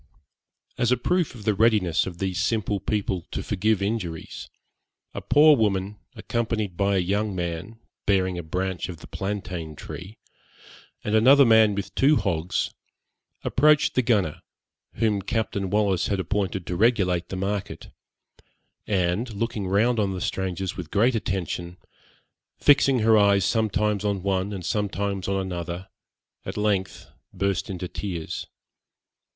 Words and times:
As 0.79 0.91
a 0.91 0.97
proof 0.97 1.35
of 1.35 1.43
the 1.45 1.53
readiness 1.53 2.07
of 2.07 2.17
these 2.17 2.39
simple 2.41 2.79
people 2.79 3.27
to 3.29 3.43
forgive 3.43 3.83
injuries, 3.83 4.49
a 5.13 5.21
poor 5.21 5.55
woman, 5.55 5.99
accompanied 6.15 6.75
by 6.75 6.95
a 6.95 6.99
young 6.99 7.35
man 7.35 7.77
bearing 8.07 8.35
a 8.35 8.41
branch 8.41 8.89
of 8.89 8.97
the 8.97 9.05
plantain 9.05 9.75
tree, 9.75 10.17
and 11.03 11.13
another 11.13 11.45
man 11.45 11.75
with 11.75 11.93
two 11.93 12.15
hogs, 12.15 12.73
approached 13.43 13.93
the 13.93 14.01
gunner, 14.01 14.41
whom 14.93 15.21
Captain 15.21 15.69
Wallis 15.69 16.07
had 16.07 16.19
appointed 16.19 16.65
to 16.65 16.75
regulate 16.75 17.29
the 17.29 17.35
market, 17.35 17.91
and 18.87 19.31
looking 19.35 19.67
round 19.67 19.99
on 19.99 20.15
the 20.15 20.19
strangers 20.21 20.75
with 20.75 20.89
great 20.89 21.13
attention, 21.13 21.77
fixing 22.57 23.01
her 23.01 23.19
eyes 23.19 23.45
sometimes 23.45 24.03
on 24.03 24.23
one 24.23 24.51
and 24.51 24.65
sometimes 24.65 25.27
on 25.27 25.39
another, 25.39 25.89
at 26.43 26.57
length 26.57 27.11
burst 27.31 27.69
into 27.69 27.87
tears. 27.87 28.47